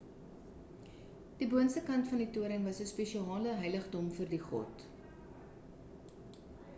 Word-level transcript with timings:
die 1.41 1.47
boonste 1.51 1.83
kant 1.89 2.07
van 2.13 2.23
die 2.23 2.27
toring 2.37 2.65
was 2.69 2.79
spesiale 2.93 3.53
heiligdom 3.59 4.09
vir 4.21 4.33
die 4.35 4.43
god 4.49 4.85